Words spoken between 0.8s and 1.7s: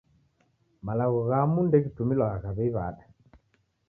Malagho ghamu